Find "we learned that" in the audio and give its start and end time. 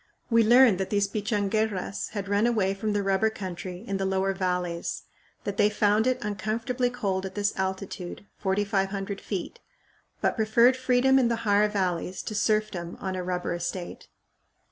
0.31-0.89